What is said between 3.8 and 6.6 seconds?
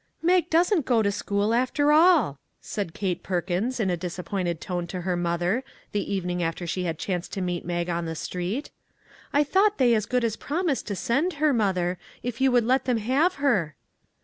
a disappointed tone to her mother the evening